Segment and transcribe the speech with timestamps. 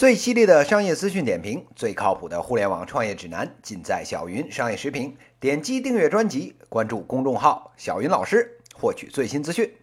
[0.00, 5.14] 最犀利的商业资讯点评，最靠谱的互联网创业指南，尽在小云商业时评。
[5.38, 9.76] 点击订阅专辑，关注公众号“小云老师”，获取最新资讯。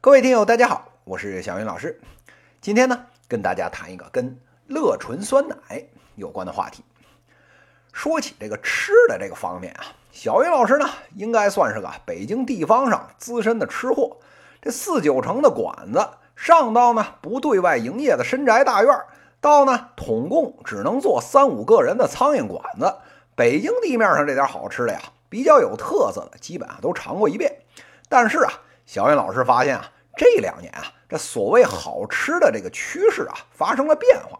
[0.00, 2.00] 各位听友，大家好，我是小云老师。
[2.60, 5.84] 今天呢，跟大家谈一个跟乐纯酸奶
[6.16, 6.82] 有关的话题。
[7.92, 14.16] 说起这个吃的这个方面啊，小云老师呢，应该算是个北京地方上资深的吃货。
[14.60, 18.92] 这四九城的馆子，上到呢不对外营业的深宅大院。
[19.40, 22.94] 到呢，统共只能坐三五个人的苍蝇馆子。
[23.34, 25.00] 北京地面上这点好吃的呀，
[25.30, 27.50] 比较有特色的，基本啊都尝过一遍。
[28.08, 28.52] 但是啊，
[28.84, 34.38] 小云老师发现啊，这两年啊，这所谓好吃的这个趋势啊，发生了变化。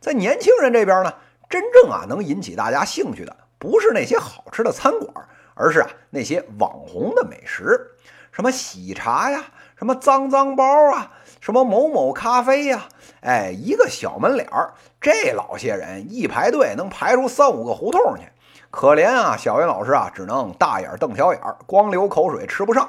[0.00, 1.14] 在年轻人这边呢，
[1.48, 7.92] 真正啊能引起大家兴趣的，不是那些好吃的餐馆，而是啊那些网红的美食，
[8.32, 9.44] 什么喜茶呀，
[9.78, 11.10] 什么脏脏包啊。
[11.42, 12.84] 什么某某咖啡呀？
[13.22, 18.22] 哎，一个小门脸儿，这老些人一排队能排出三五个胡同去。
[18.70, 22.88] 可怜啊，小云老师啊，只能大眼瞪小眼儿，光流口水吃不上。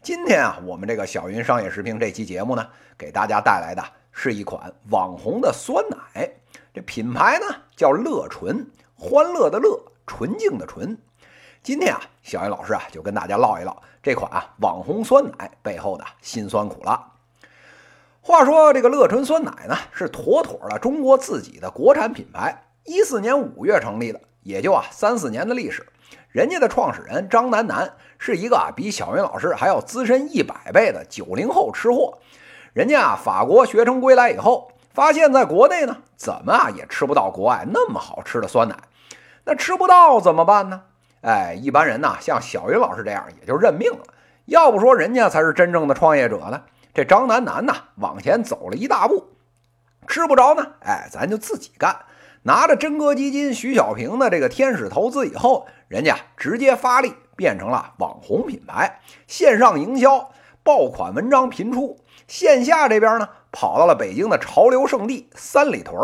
[0.00, 2.66] 今天啊，我们这个小云商业视频这期节目呢，
[2.96, 6.30] 给大家带来的是一款网红的酸奶，
[6.72, 7.44] 这品牌呢
[7.76, 8.66] 叫乐纯，
[8.96, 10.96] 欢乐的乐，纯净的纯。
[11.62, 17.12] 今天啊，小云老师啊，就跟大家唠一唠这款啊网红酸奶背后的辛酸苦辣。
[18.26, 22.64] 话说这个乐纯酸奶呢，是妥妥的中国自己的国产品牌。
[22.84, 25.86] 一四年五月成立的，也就啊三四年的历史。
[26.30, 32.18] 人家的创始人张楠楠是一个啊比小云老师还要资深一百倍的九零后吃货。
[32.72, 38.76] 人家啊法国学成归来以后，发现在国内呢怎么啊也吃不到国外那么好吃的酸奶。
[39.44, 40.82] 那吃不到怎么办呢？
[41.20, 44.00] 哎，一般人呢像小云老师这样也就认命了。
[44.46, 46.62] 要不说人家才是真正的创业者呢。
[46.96, 49.26] 这张楠楠呐，往前走了一大步，
[50.06, 51.94] 吃不着呢，哎，咱就自己干。
[52.44, 60.30] 拿着真格基金徐小平的这个天使投资以后，人家直接发力，变成了网红品牌，线上营销，
[60.62, 61.98] 爆款文章频出。
[62.26, 65.94] 线下这边呢，跑到了北京的潮流圣地三里屯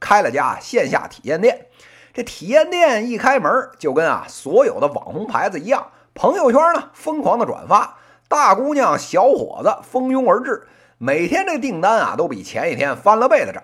[0.00, 1.68] 开了家线下体验店。
[2.12, 7.98] 这体验店一开门，就跟啊所有的网红牌子一样，朋友圈呢疯狂的转发。
[8.30, 10.68] 大姑娘、小伙子蜂拥而至，
[10.98, 13.60] 每天这订单啊都比前一天翻了倍的涨。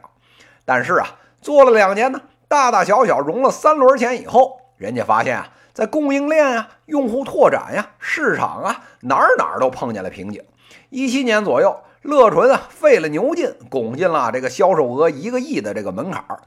[0.65, 1.07] 但是啊，
[1.41, 10.43] 做了两年呢，大大小小融了三轮钱以后，人家发现啊，在供应链啊、用户拓展呀、市场啊，哪儿哪儿都碰见了瓶颈。
[10.91, 16.41] 一七年左右，乐纯啊费了牛劲，拱进了这个销售额一个亿的这个门槛儿。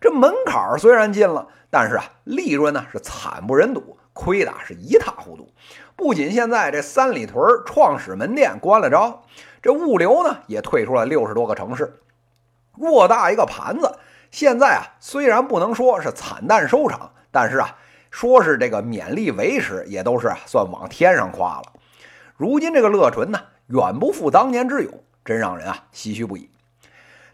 [0.00, 5.52] 这门槛儿虽然进了，但是啊，利润呢是惨不忍睹，亏的是一塌糊涂。
[5.94, 9.22] 不仅现在这三里屯创始门店关了招，
[9.62, 12.00] 这物流呢也退出了六十多个城市，
[12.76, 13.98] 偌大一个盘子，
[14.30, 17.76] 现在啊虽然不能说是惨淡收场，但是啊
[18.10, 21.72] 说是这个勉力维持，也都是算往天上夸了。
[22.36, 23.38] 如今这个乐纯呢，
[23.68, 26.50] 远不复当年之勇，真让人啊唏嘘不已。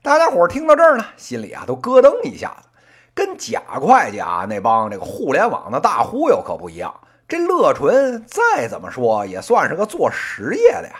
[0.02, 2.68] 大家伙听到这儿呢，心里啊都咯噔一下子，
[3.14, 6.94] 跟贾会计啊那帮这个互联网的大忽悠可不一样。
[7.28, 10.96] 这乐纯再怎么说也算是个做实业的呀，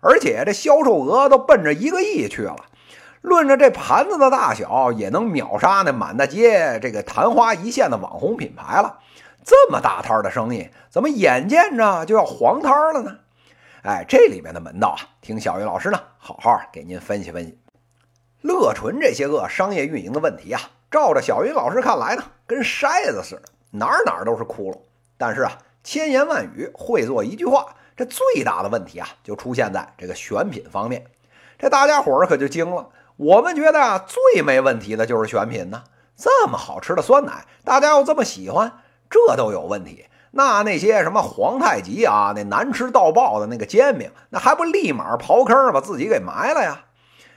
[0.00, 2.56] 而且这销售额都奔着一个亿去了。
[3.20, 8.98] 论着这盘子的大小，也能秒杀那满大街这个昙花一现的网红品牌了。
[9.44, 13.16] 这么大摊的生意，怎么眼见着就要黄摊了呢？
[13.82, 17.58] 哎，这里面的门道啊，听小云老师呢好好给您分析分析。
[18.42, 20.60] 乐纯这些个商业运营的问题啊，
[20.90, 24.78] 照着小云老师看来呢，跟筛子似的，哪哪都是窟窿。
[25.16, 25.52] 但是啊。
[25.88, 27.64] 千言万语汇作一句话，
[27.96, 31.06] 这最大的问题啊，就出现在这个选品方面。
[31.56, 32.88] 这大家伙儿可就惊了。
[33.16, 35.84] 我们觉得啊，最没问题的就是选品呢。
[36.16, 40.06] 这么好吃的酸奶，大家又这么喜欢，这都有问题。
[40.32, 46.86] 那那些什么皇太极啊，那难吃到爆的那个煎饼，那还不立马刨坑把自己给埋了呀？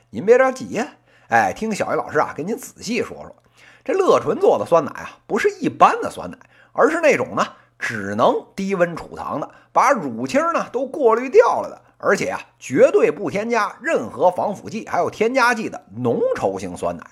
[0.10, 0.88] 您别着急呀，
[1.28, 3.36] 哎，听小鱼老师啊，给您仔细说说。
[3.84, 6.38] 这乐纯做的酸奶啊，不是一般的酸奶，
[6.74, 7.46] 而是那种呢。
[7.82, 17.04] 只能低温储藏的，把乳清呢都过滤掉了的，而且啊，绝对不添加任何防腐剂还有添加剂的浓稠型酸奶。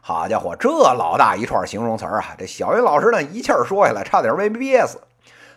[0.00, 5.00] 好家伙，这老大一串形容词啊，这小云老师呢一气儿说下来，差点没憋死。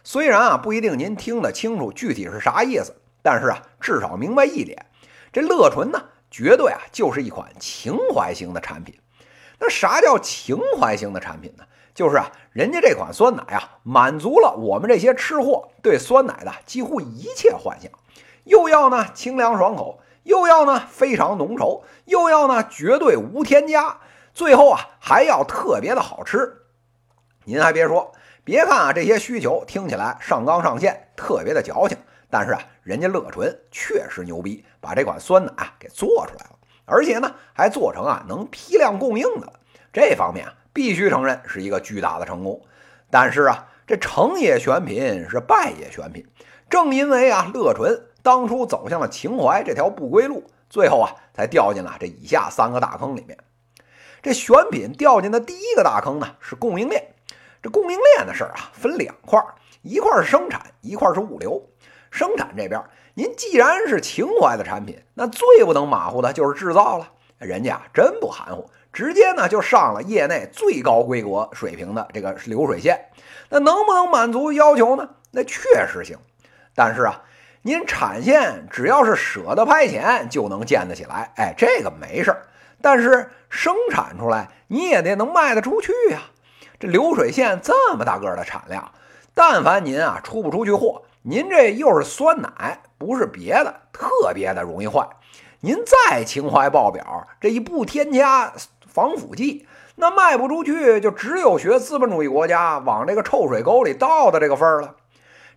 [0.03, 4.83] 虽然啊不一定您听得清楚具体是啥意思，但是啊至少明白一点，
[5.31, 8.95] 这乐纯呢绝对啊就是一款情怀型的产品。
[9.59, 11.63] 那啥叫情怀型的产品呢？
[11.93, 17.91] 就是啊，人家这款酸奶啊，满足了我们这些吃货对酸奶的几乎一切幻想，
[18.45, 23.97] 又要呢清凉爽口，又要呢非常浓稠，又要呢绝对无添加，
[24.33, 26.61] 最后啊还要特别的好吃。
[27.43, 28.13] 您还别说，
[28.45, 31.97] 别看啊这些需求听起来上纲上线，特别的矫情，
[32.29, 36.55] 但是啊人家乐纯确实牛逼，把这款酸奶啊给做出来了，
[36.89, 39.53] 而且呢还做成啊能批量供应的，
[39.93, 42.61] 这方面啊必须承认是一个巨大的成功。
[43.09, 46.27] 但是啊这成也选品，是败也选品。
[46.69, 53.37] 正因为啊，乐纯当初走向了情怀这条不归路，最后啊，才掉进了这以下三个大坑里面。
[54.21, 57.15] 这选品掉进的第一个大坑呢，是供应链。
[57.63, 61.61] 这供应链的事儿啊，分两块儿，一块是生产，一块是物流。
[62.11, 62.83] 生产这边，
[63.19, 67.11] 您既然是情怀的产品，那最不能马虎的就是制造了。
[67.37, 73.07] 人家啊，真不含糊，直接呢就上了业内最高规格水平的这个流水线。
[73.49, 75.09] 那能不能满足要求呢？
[75.31, 76.17] 那确实行。
[76.73, 77.21] 但是啊，
[77.61, 81.33] 您产线只要是舍得拍钱，就能建得起来。
[81.35, 82.47] 哎，这个没事儿。
[82.81, 86.21] 但是生产出来，你也得能卖得出去呀。
[86.79, 88.93] 这流水线这么大个的产量，
[89.33, 95.07] 但凡您啊出不出去货，您这又是酸奶，不是别的，特别的容易坏。
[95.59, 98.53] 您再情怀爆表，这一不添加
[98.87, 104.95] 防腐剂，那卖不出去，就只有学资本主义国家往这个臭水沟里倒的这个份儿了。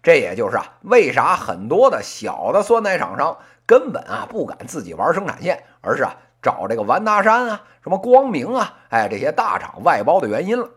[0.03, 10.69] 这也就是啊，为啥很多的小的酸奶厂商根本啊不敢自己玩生产线，而是啊找这个完达山啊、什么光明啊，哎这些大厂外包的原因了。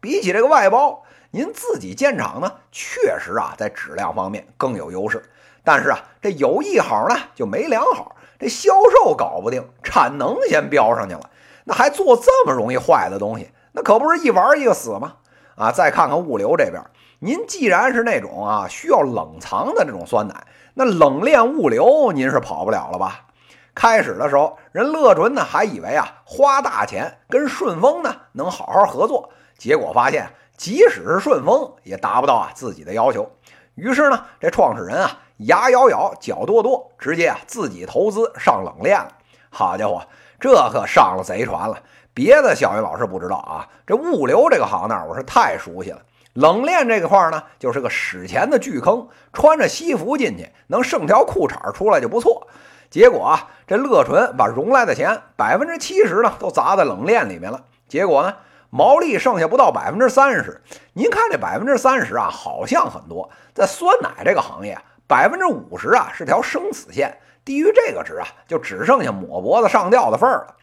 [0.00, 5.22] 比起这个外包，您自己建厂呢，确实啊在质量方面更有优势。
[5.62, 11.28] 但是啊，这有一好呢就没两好，这销售搞不定，产能先飙上去了，
[11.64, 15.16] 那还做这么容易坏的东西，那可不是一玩一个死吗？
[15.56, 16.82] 啊，再看看物流这边。
[17.18, 23.26] 您既然是那种啊需要冷藏的这种酸奶，那冷链物流您是跑不了了吧？
[23.74, 33.30] 开始的时候，人乐纯呢还以为啊花大钱跟顺丰呢能好好合作，结果发现即使是顺丰也达不到啊自己的要求。
[33.76, 39.08] 于是呢，这创始人啊牙咬咬脚跺跺，直接啊自己投资上冷链了。
[39.48, 40.02] 好家伙，
[40.38, 41.78] 这可上了贼船了！
[42.12, 46.02] 别的小云老师不知道啊，这物流这个行当我是太熟悉了。
[46.34, 49.08] 冷链这个块呢，就是个史前的巨坑。
[49.32, 52.48] 穿着西服进去，能剩条裤衩出来就不错。
[52.90, 57.62] 结果啊，这乐纯把融来的钱百分之七十呢，都砸在冷链里面了。
[57.88, 58.34] 结果呢，
[58.70, 60.60] 毛利剩下不到百分之三十。
[60.92, 70.54] 您看这百分之三十啊，好像很多，在酸奶这个行业，百分之五十啊是条生死线，低于这个值啊，就只剩下抹脖子上吊的份儿了。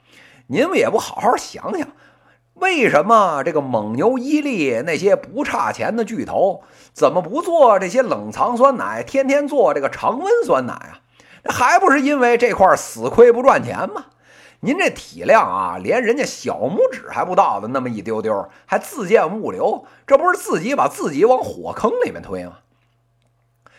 [0.48, 1.88] 您们也不好好想想。
[2.54, 6.64] 为什么这个蒙牛、伊利那些不差钱的巨头，
[6.94, 11.02] 怎么不做这些冷藏酸奶，天天做这个常温酸奶啊？
[11.50, 14.06] 还不是因为这块死亏不赚钱吗？
[14.66, 22.54] 您这体量啊，连人家小拇指还不到的那么一丢丢，还自建物流，这不是自己把自己往火坑里面推吗？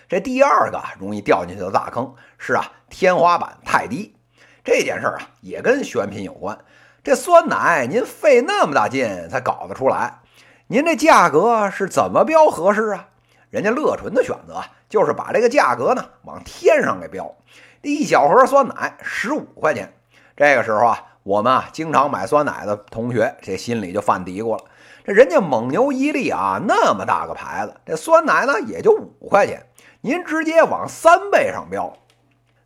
[0.08, 4.14] 这第二个容易掉进去的大坑是啊，天花板太低。
[4.62, 6.56] 这件事儿啊，也跟选品有关。
[7.02, 10.20] 这酸奶您费那么大劲才搞得出来，
[10.68, 13.08] 您这价格是怎么标合适啊？
[13.50, 17.34] 人家乐纯的选择就是把这个价格呢往天上给标，
[17.82, 19.92] 一小盒酸奶十五块钱。
[20.36, 24.64] 这个时候啊，我们啊经常买酸奶的同学这心里就犯嘀咕了：
[25.02, 29.66] 这人家蒙牛、伊利啊那么大个牌子，这酸奶呢也就五块钱，
[30.02, 31.96] 您直接往三倍上标，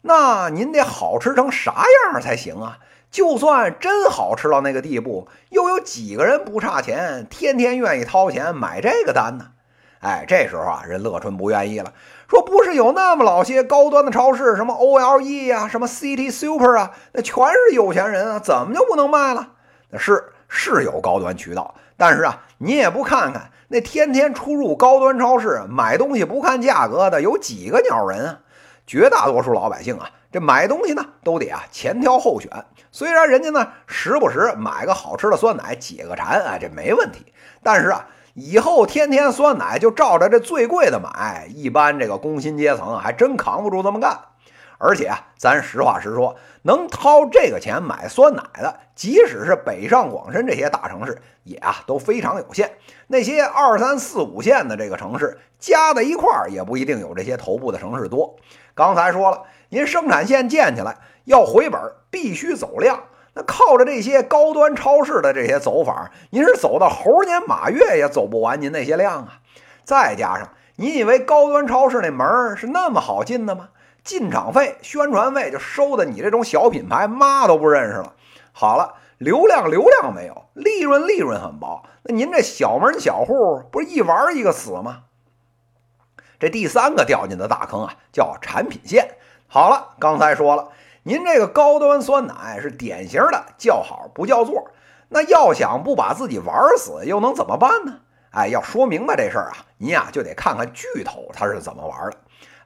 [0.02, 2.78] 那您得好吃成啥样才行啊？
[3.10, 9.52] 就算真好吃到那个地步，又有几个人不差钱，天天愿意掏钱买这个单呢？
[10.00, 11.92] 哎，这时候啊，人乐春不愿意了，
[12.28, 19.48] 说不是有那么老些高端的超市，什么 OLE 呀，什么 City Super 啊，那全是有钱人啊，怎么就不能卖了？
[19.90, 28.38] 那是是有高端渠道，但是啊，你也不看看那天天出入高端超市买东西不看价格的有几个鸟人啊？
[28.86, 30.10] 绝大多数老百姓啊。
[30.32, 32.50] 这买东西呢，都得啊前挑后选。
[32.92, 37.32] 虽然人家呢时不时买个好吃的酸奶解个馋啊，这没问题。
[37.62, 44.18] 但是啊，以后天天酸奶就照着这最贵的买，一般这个工薪阶层还真扛不住这么干。
[44.78, 52.70] 而且啊，咱实话实说，能掏这个钱买酸奶的，即使是北上广深这些大城市，也啊都非常有限。
[53.06, 58.36] 那些二三四五线的这个城市，加在一块儿也不一定有这些头部的城市多。
[58.74, 59.42] 刚才说了。
[59.72, 63.04] 您生产线建起来要回本，必须走量。
[63.40, 69.40] 那靠着这些高端超市的这些走法，您是走到猴年马月也走不完您那些量啊！
[69.82, 73.70] 再加上，你以为高端超市那门是那么好进的吗？
[74.04, 78.12] 进场费、宣传费就收的你这种小品牌妈都不认识了。
[78.52, 85.04] 好了，流量流量没有，利润利润很薄，那您这小门小户不是一玩一个死吗？
[86.38, 89.16] 这第三个掉进的大坑啊，叫产品线。
[89.48, 90.68] 好了，刚才说了，
[91.02, 94.70] 您这个高端酸奶是典型的叫好不叫座。
[95.08, 98.00] 那要想不把自己玩死，又能怎么办呢？
[98.30, 102.16] 哎，要说明白这事儿啊，您呀就得看看巨头他是怎么玩的。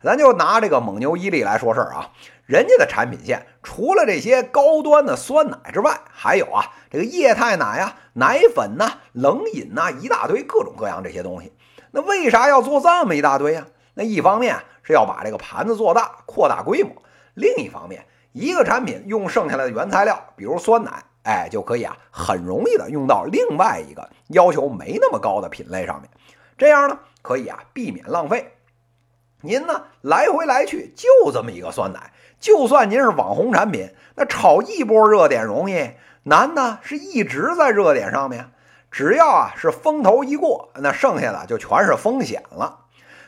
[0.02, 2.10] 咱就拿这个蒙牛、伊利来说事儿啊，
[2.44, 11.54] 人家的产品线除了这些高端的酸奶之外，还有啊这个液态奶啊、奶粉呐、冷饮呐，一大堆各种各样这些东西。
[11.92, 13.66] 那为啥要做这么一大堆啊？
[13.94, 16.90] 那一方面是要把这个盘子做大，扩大规模；
[17.32, 26.10] 另一方面，一个产品用剩下来的原材料，比如酸奶，哎，就可以啊很容易的用到另外一个要求没那么高的品类上面。
[26.58, 28.56] 这样呢，可以啊避免浪费。
[29.40, 35.92] 您呢来回来去就这么一个酸奶，就算您是网红产品，那炒一波热点容易，
[36.24, 38.50] 难的是一直在热点上面。
[38.90, 42.80] 只要啊是风头一过，那剩下的就全是风险了。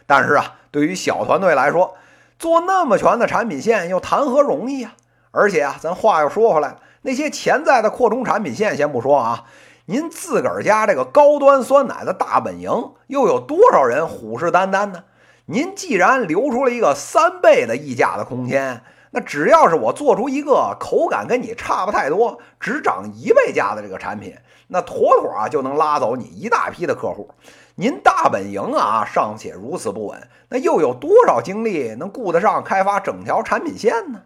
[0.05, 1.97] 但是啊，对于小团队来说，
[2.39, 4.95] 做那么全的产品线又谈何容易啊！
[5.31, 9.45] 而且啊，咱话又说回来了，那些潜在的扩充产品线先不说啊，
[9.87, 12.71] 您自个儿家这个高端酸奶的大本营，
[13.07, 15.05] 又有多少人虎视眈眈呢？
[15.47, 18.83] 您既然留出了一个三倍的溢价的空间。
[19.13, 24.37] 那只要是我做出一个口感跟你差不太多，只涨一倍价的这个产品，
[24.69, 27.31] 那妥妥啊就能拉走你一大批的客户。
[27.79, 34.23] 您大本营啊尚且如此不稳，那又有多少精力能顾得上开发整条产品线呢？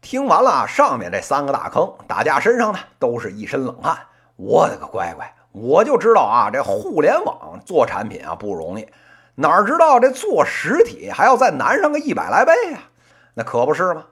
[0.00, 3.98] 听完了上面这三个大坑，大家身上呢都是一身冷汗。
[4.36, 8.88] 我的个乖乖，我就知道啊，这互联网做产品啊不容易，
[9.34, 12.78] 哪知道这做实体还要再难上个一百来倍呀！
[13.34, 14.06] 那可不是吗？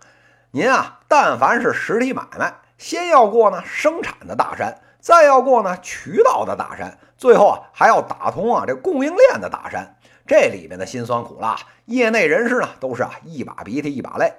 [0.50, 9.96] 您啊，但凡是实体买卖，先要过呢生产的大山，再要过呢渠道的大山，最后啊还要打通啊这供应链的大山。
[10.28, 11.56] 这里面的辛酸苦辣，
[11.86, 14.32] 业内人士呢都是啊一把鼻涕一把泪。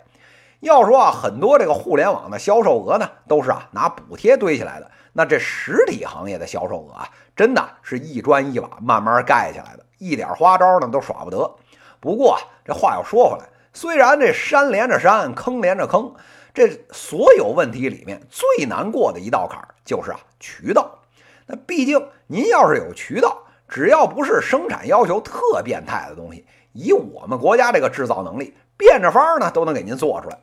[0.62, 4.90] 要说啊，很多这个互联网的销售额呢，都是啊拿补贴堆起来的。
[5.12, 11.56] 那这实体行业的销售额啊，真的是一砖一瓦慢慢盖起来的，一点花招呢都耍不得。
[12.00, 13.44] 不过这话又说回来。
[13.74, 16.14] 虽然这山连着山，坑连着坑，
[16.54, 21.00] 这所有问题里面最难过的一道坎儿就是啊渠道。
[21.48, 30.40] 那毕竟您要是有渠道，只要不是生产要求特变态的东西，以我们国家这个制造能力，变着法儿呢都能给您做出来。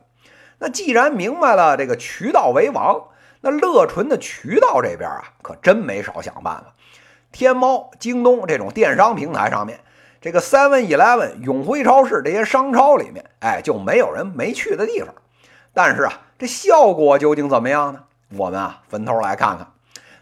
[0.59, 3.07] 那既然明白了这个渠道为王，
[3.41, 6.75] 那乐纯的渠道这边啊可真没少想办法。
[7.31, 9.79] 天猫、京东这种电商平台上面。
[10.19, 15.15] 这个 Seven Eleven、永辉超市这些商超里面，哎，就没有人没去的地方。
[15.73, 18.03] 但是啊，这效果究竟怎么样呢？
[18.35, 19.67] 我们啊，分头来看看。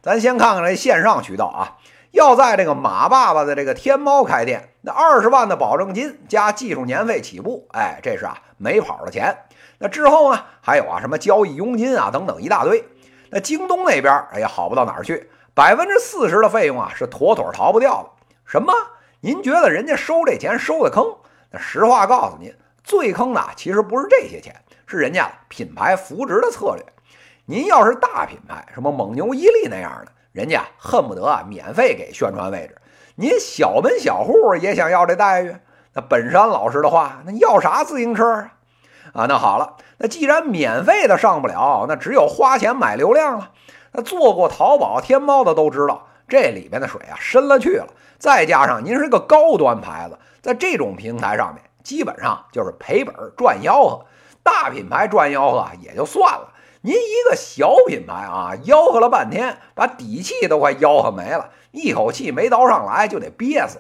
[0.02, 1.78] 咱先看看这线上渠道啊，
[2.12, 9.36] 要在这个马爸爸的这个天猫开店，那二十万的保证金加技术年费起步，哎，这是啊没跑的钱。
[9.80, 12.84] 那之后呢，还有啊什么交易佣金啊等等一大堆。
[13.30, 18.10] 那京东那边哎也好不到哪儿去，百分之四十的费用啊是妥妥逃不掉的。
[18.46, 18.74] 什么？
[19.22, 21.06] 您觉得人家收这钱收的坑？
[21.52, 24.56] 那实话告诉您，最坑的其实不是这些钱，
[24.90, 26.84] 是人家品牌扶植的策略。
[27.46, 32.76] 您要是大品牌，什么蒙牛、伊利那样的，人家恨不得啊免费给宣传位置。
[33.16, 35.56] 您小门小户也想要这待遇？
[35.94, 38.54] 那本山老师的话，那要啥自行车啊？
[39.14, 43.52] 啊，那好了，那既然免费的上不了，那只有花钱买流量了。
[43.92, 46.08] 那做过淘宝、天猫的都知道。
[46.28, 47.88] 这里边的水啊深了去了，
[48.20, 54.06] 再加上您是个高端牌子，在这种平台上面，基本上就是赔本赚吆喝。
[54.44, 63.80] 大品牌赚吆喝也就算了，您一个小品牌啊，吆喝了半天，把底气都快吆喝没了，一口气没倒上来就得憋死。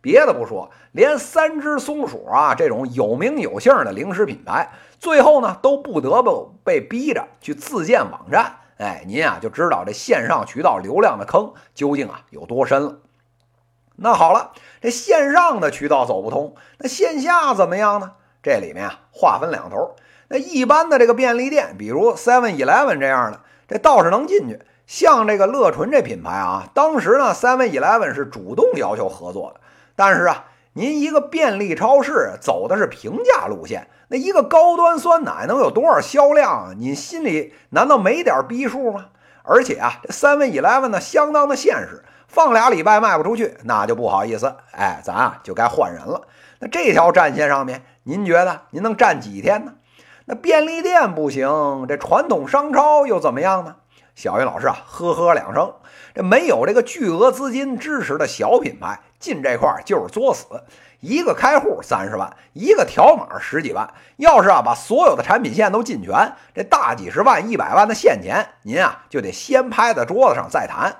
[0.00, 8.56] 别的不说，连三只松鼠啊这种有名有姓的零食品牌，最后呢都不得不被逼着去自建网站。
[8.78, 12.98] 哎，您啊就知道这线上渠道流量的坑究竟啊有多深了。
[13.96, 18.12] 那好了，这线上的渠道走不通，那线下怎么样呢？
[18.42, 19.96] 这里面啊划分两头。
[20.28, 24.60] 那一般的这个便利店，比如 Seven Eleven 这样的，这倒是能进去。
[24.86, 29.60] 像这个乐纯这品牌啊，当时呢 Seven Eleven 是主动要求合作的，
[29.96, 30.44] 但是啊。
[30.74, 36.72] 您一个便利超市走的是平价路线，那一个高端酸奶能有多少销量？
[36.78, 39.06] 您心里难道没点逼数吗？
[39.42, 46.20] 而且啊，这 Seven Eleven 呢，相当的现实，放俩礼拜卖不出去，那就不好意思，哎，咱啊就该换人了。
[46.60, 49.74] 那这条战线上面，您觉得您能站几天呢？
[50.24, 53.76] 那便利店不行，这传统商超又怎么样呢？
[54.14, 55.74] 小云老师啊，呵呵两声。
[56.14, 60.46] 这没有这个巨额资金支持的小品牌进这块就是作死。
[61.00, 63.92] 一个开户三十万，一个条码十几万。
[64.16, 70.96] 要是啊把所有的产品线都进全，这大几十万、一百万的现钱，您啊就得先拍在桌子上再谈。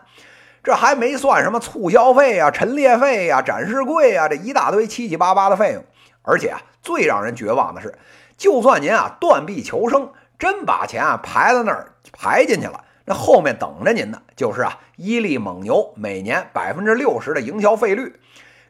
[0.62, 5.82] 这还没算什么促销费啊、陈列费呀、展示柜啊，这一大堆七七八八的费用。
[6.28, 7.96] 而且啊，最让人绝望的是，
[8.36, 18.20] 就算您啊断臂求生，真把钱啊排在那儿排进去了，那后面等着您的就是啊伊利蒙牛每年百分之六十的营销费率。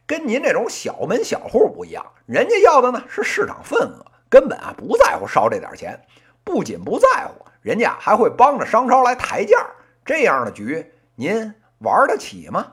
[0.07, 5.99] 跟您这种小门小户不一样，人家要的呢是市场份额，根本啊不在乎烧这点钱。
[6.45, 9.67] 不仅不在乎，人家还会帮着商超来抬价。
[10.03, 12.65] 这样的局，您玩得起吗？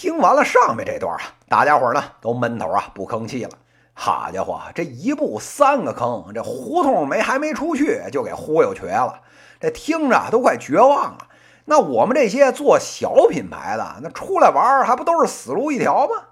[0.00, 3.50] 听完了上面这段啊，大家伙呢都闷头啊不吭气了。
[3.94, 9.22] 好家伙，这一步三个坑，这胡同没还没出去就给忽悠瘸了，
[9.58, 11.26] 这听着都快绝望了。
[11.64, 16.26] 那我们这些做小品牌的，那出来玩还不都是死路一条吗？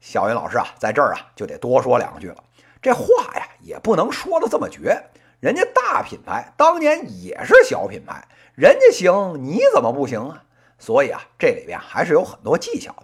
[0.00, 2.36] 小云老师啊，在这儿啊就得多说两句了。
[2.80, 3.02] 这话
[3.34, 5.06] 呀也不能说的这么绝，
[5.40, 10.44] 人家大品牌当年也是小品牌，人家行，你怎么不行啊？
[10.78, 13.02] 所以啊，这里边还是有很多技巧的。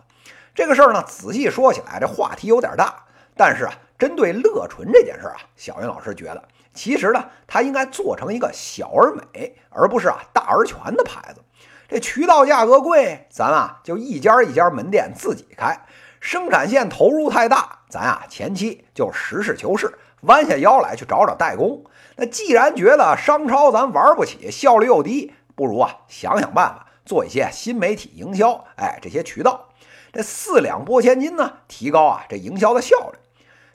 [0.55, 2.95] 这个事儿呢，仔细说起来，这话题有点大。
[3.37, 6.43] 但是啊，针对乐纯这件事啊，小云老师觉得。
[6.73, 11.41] 其实呢，它应该做成一个小而美，而不是啊大而全的牌子。
[11.89, 15.85] 这渠道价格贵，咱啊就一家一家门店自己开。
[16.21, 21.85] 生产线投入太大，咱啊前期就实事求是，弯下腰来去找找代工。
[22.17, 28.65] 那既然觉得商超咱玩不起，效率又低，不如啊想想办法做一些新媒体营销。
[28.77, 29.69] 哎，这些渠道，
[30.13, 33.19] 这四两拨千斤呢，提高啊这营销的效率。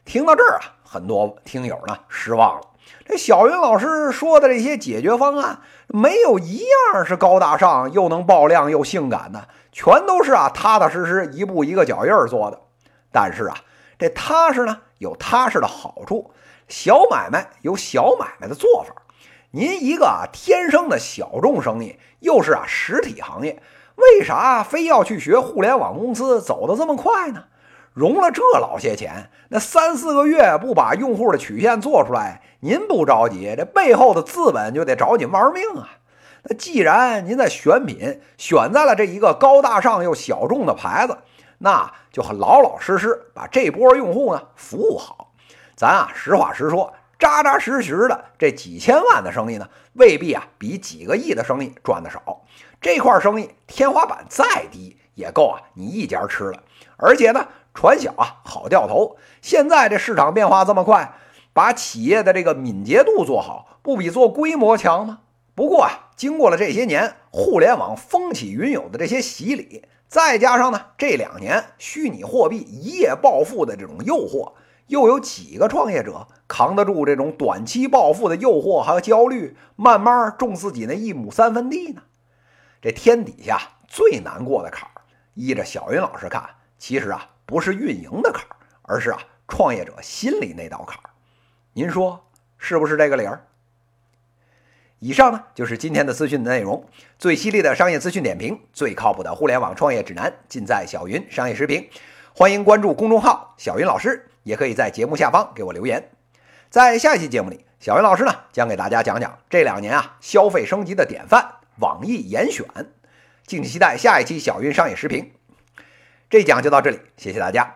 [0.06, 2.68] 听到这儿啊，很多听友呢失望了。
[3.06, 12.60] 这小云老师说的这些解决方案，没有一样是高大上又能爆量又性感的，全都是啊踏踏实实一步一个脚印儿做的。
[13.12, 13.58] 但是啊，
[13.98, 16.32] 这踏实呢有踏实的好处，
[16.68, 18.94] 小买卖有小买卖的做法。
[19.52, 23.60] 您一个天生的小众生意，又是啊实体行业，
[23.96, 27.46] 为啥非要去学互联网公司走得这么快呢？
[27.94, 35.90] 融了这老些钱，那三四个月不把用户的曲线做出来，您不着急，这背后的资本就得找你玩命啊！
[36.44, 41.18] 那既然您在选品选在了这一个高大上又小众的牌子，
[41.58, 45.32] 那就老老实实把这波用户呢服务好。
[45.76, 52.42] 咱啊实话实说，扎扎实实的这几千万的生意呢，未必啊比几个亿的生意赚的少。
[52.82, 56.64] 这块生意天花板再低也够啊你一家吃了，
[56.98, 57.48] 而且呢。
[57.72, 59.16] 船小啊，好掉头。
[59.42, 61.14] 现在这市场变化这么快，
[61.54, 65.20] 把企业的这个敏捷度做好，不比做规模强吗？
[65.56, 74.54] 不过啊，经过了这些年互联网风起云涌的这些洗礼，再加上呢这两年虚拟货币一夜暴富的这种诱惑，
[74.90, 82.04] 又有几个创业者扛得住这种短期暴富的诱惑和焦虑，慢慢种自己那一亩三分地呢？
[82.82, 85.02] 这天底下最难过的坎儿，
[85.34, 86.48] 依着小云老师看，
[86.78, 87.30] 其实啊。
[87.50, 91.10] 不是运营的坎儿，而是啊创业者心里那道坎儿。
[91.74, 93.44] 您说是不是这个理儿？
[95.00, 96.86] 以上呢就是今天的资讯的内容，
[97.18, 101.90] 最犀利的商业资讯点评，最靠谱的互联网创业指南，尽在小云商业时评。
[102.36, 106.10] 欢迎关注公众号小云老师，也可以在节目下方给我留言。
[106.72, 112.66] 在下一期节目里，小云老师呢将给大家讲讲这两年啊消费升级的典范——网易严选。
[113.46, 115.32] 敬请期待下一期小云商业视频。
[116.32, 117.76] 这讲就到这里，谢谢大家。